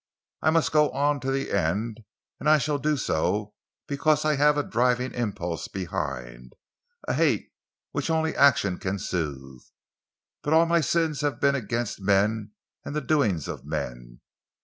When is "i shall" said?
2.49-2.79